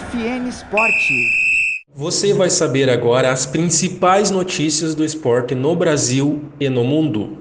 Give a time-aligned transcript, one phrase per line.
[0.00, 1.28] FN Esporte.
[1.94, 7.36] Você vai saber agora as principais notícias do esporte no Brasil e no mundo.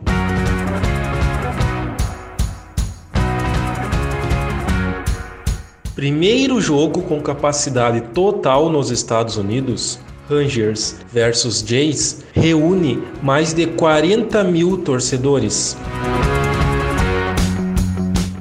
[5.96, 9.97] Primeiro jogo com capacidade total nos Estados Unidos,
[10.29, 15.78] Rangers versus Jays, reúne mais de 40 mil torcedores.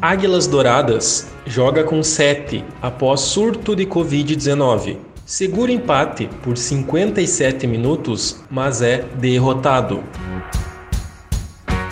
[0.02, 4.98] Águilas Douradas joga com 7 após surto de Covid-19.
[5.24, 10.02] Segura empate por 57 minutos, mas é derrotado.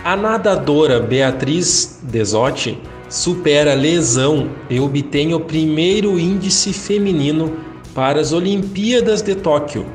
[0.04, 7.56] A nadadora Beatriz Desotti supera lesão e obtém o primeiro índice feminino
[7.94, 9.86] para as Olimpíadas de Tóquio.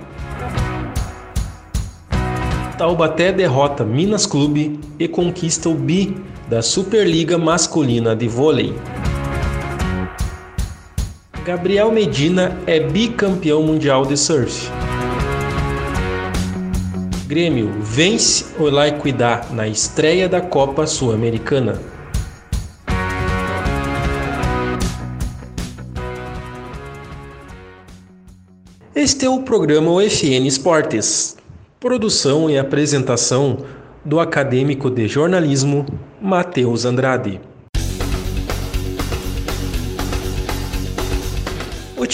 [2.78, 6.18] Taubaté derrota Minas Clube e conquista o bi
[6.50, 8.74] da Superliga Masculina de Vôlei.
[11.44, 14.70] Gabriel Medina é bicampeão mundial de surf.
[17.26, 21.82] Grêmio vence o Laiquidá na estreia da Copa Sul-Americana.
[28.94, 31.38] Este é o programa UFN Esportes.
[31.80, 33.66] Produção e apresentação
[34.06, 35.88] do acadêmico de jornalismo
[36.22, 37.42] Matheus Andrade.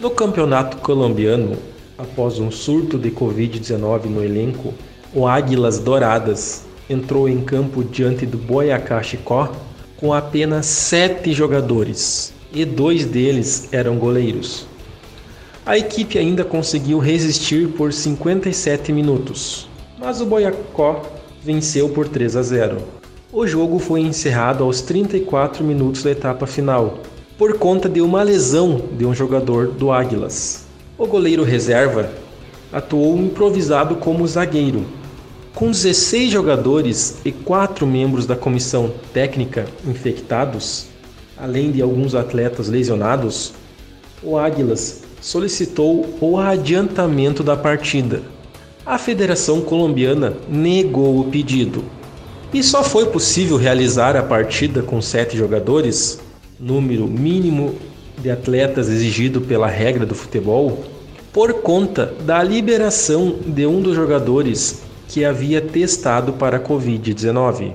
[0.00, 1.56] No campeonato colombiano,
[1.98, 4.72] após um surto de Covid-19 no elenco,
[5.12, 9.52] o Águilas Douradas entrou em campo diante do Boyacá Chicó
[9.96, 14.66] com apenas sete jogadores e dois deles eram goleiros.
[15.64, 21.02] A equipe ainda conseguiu resistir por 57 minutos, mas o Boyacó
[21.44, 22.78] venceu por 3 a 0.
[23.32, 26.98] O jogo foi encerrado aos 34 minutos da etapa final,
[27.38, 30.66] por conta de uma lesão de um jogador do Águilas.
[30.98, 32.10] O goleiro reserva
[32.72, 34.86] atuou improvisado como zagueiro
[35.54, 40.86] com 16 jogadores e 4 membros da comissão técnica infectados,
[41.36, 43.52] além de alguns atletas lesionados,
[44.22, 48.22] o Águilas solicitou o adiantamento da partida.
[48.84, 51.84] A Federação Colombiana negou o pedido.
[52.52, 56.18] E só foi possível realizar a partida com sete jogadores,
[56.58, 57.76] número mínimo
[58.18, 60.82] de atletas exigido pela regra do futebol,
[61.32, 67.74] por conta da liberação de um dos jogadores que havia testado para a Covid-19.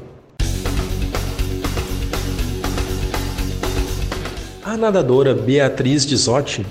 [4.62, 6.66] A nadadora Beatriz Dizotti,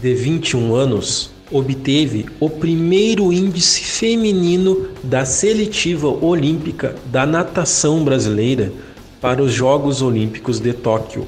[0.00, 8.72] de 21 anos, obteve o primeiro índice feminino da seletiva olímpica da natação brasileira
[9.20, 11.26] para os Jogos Olímpicos de Tóquio.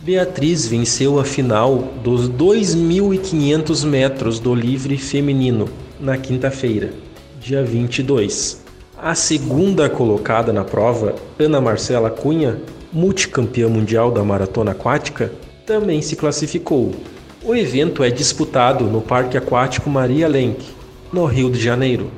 [0.00, 5.68] Beatriz venceu a final dos 2.500 metros do livre feminino
[6.00, 6.92] na quinta-feira
[7.40, 8.60] dia 22.
[8.98, 12.60] A segunda colocada na prova, Ana Marcela Cunha,
[12.92, 15.32] multicampeã mundial da maratona aquática,
[15.66, 16.92] também se classificou.
[17.42, 20.62] O evento é disputado no Parque Aquático Maria Lenk,
[21.10, 22.10] no Rio de Janeiro.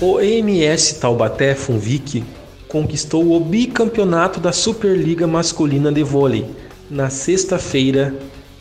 [0.00, 2.24] O EMS Taubaté Funvic
[2.66, 6.44] conquistou o bicampeonato da Superliga Masculina de Vôlei
[6.90, 8.12] na sexta-feira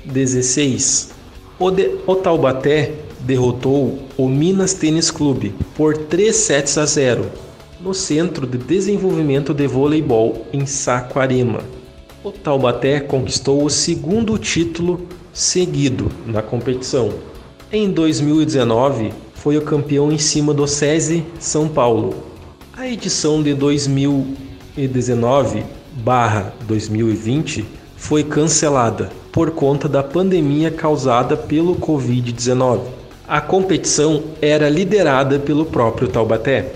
[0.05, 1.09] 16.
[1.57, 7.25] O, de, o Taubaté derrotou o Minas Tênis Clube por 3 sets a 0
[7.81, 11.78] no Centro de Desenvolvimento de Voleibol em Saquarema.
[12.23, 17.13] O Taubaté conquistou o segundo título seguido na competição.
[17.71, 22.15] Em 2019, foi o campeão em cima do SESI São Paulo.
[22.75, 24.49] A edição de 2020
[24.79, 27.65] 2019/2020
[27.97, 32.79] foi cancelada por conta da pandemia causada pelo Covid-19.
[33.27, 36.71] A competição era liderada pelo próprio Taubaté.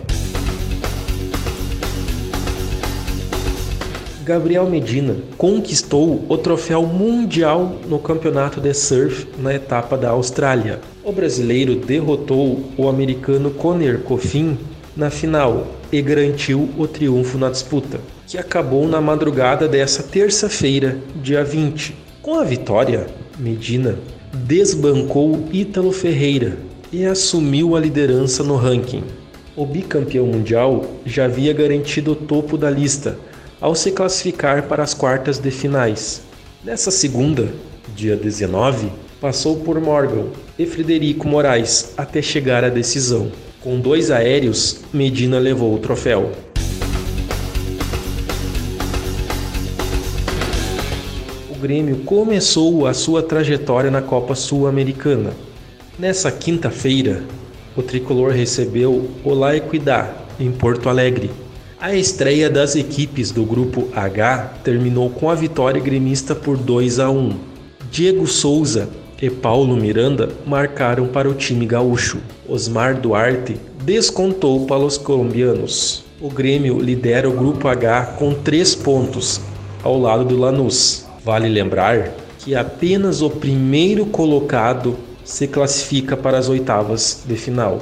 [4.24, 10.80] Gabriel Medina conquistou o troféu mundial no campeonato de surf na etapa da Austrália.
[11.04, 14.58] O brasileiro derrotou o americano Conner Coffin
[14.96, 21.44] na final e garantiu o triunfo na disputa, que acabou na madrugada dessa terça-feira, dia
[21.44, 21.94] 20.
[22.22, 23.98] Com a vitória, Medina
[24.34, 26.58] desbancou Ítalo Ferreira
[26.94, 29.04] e assumiu a liderança no ranking.
[29.54, 33.18] O bicampeão mundial já havia garantido o topo da lista
[33.64, 36.22] ao se classificar para as quartas de finais.
[36.62, 37.48] Nessa segunda,
[37.96, 40.26] dia 19, passou por Morgan
[40.60, 43.32] e Frederico Moraes até chegar à decisão.
[43.62, 46.30] Com dois aéreos, Medina levou o troféu.
[51.50, 55.32] O Grêmio começou a sua trajetória na Copa Sul-Americana.
[55.98, 57.24] Nessa quinta-feira,
[57.78, 61.32] o tricolor recebeu o La Equidad, em Porto Alegre,
[61.84, 67.10] a estreia das equipes do grupo H terminou com a vitória gremista por 2 a
[67.10, 67.36] 1.
[67.92, 68.88] Diego Souza
[69.22, 72.22] e Paulo Miranda marcaram para o time gaúcho.
[72.48, 76.06] Osmar Duarte descontou para os colombianos.
[76.22, 79.42] O Grêmio lidera o grupo H com 3 pontos,
[79.84, 81.06] ao lado do Lanús.
[81.22, 84.96] Vale lembrar que apenas o primeiro colocado
[85.26, 87.82] se classifica para as oitavas de final.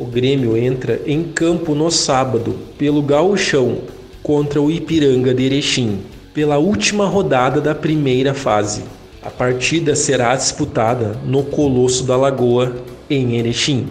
[0.00, 3.82] O Grêmio entra em campo no sábado pelo Gauchão
[4.22, 6.00] contra o Ipiranga de Erechim,
[6.32, 8.82] pela última rodada da primeira fase.
[9.22, 12.76] A partida será disputada no Colosso da Lagoa,
[13.10, 13.88] em Erechim.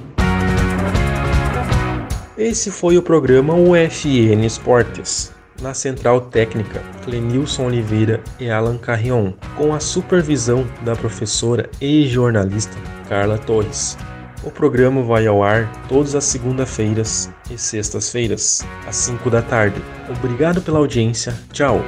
[2.36, 5.32] Esse foi o programa UFN Esportes.
[5.62, 12.76] Na central técnica, Clenilson Oliveira e Alan Carrion, com a supervisão da professora e jornalista
[13.08, 13.96] Carla Torres.
[14.44, 19.82] O programa vai ao ar todas as segundas-feiras e sextas-feiras, às 5 da tarde.
[20.10, 21.34] Obrigado pela audiência.
[21.52, 21.82] Tchau.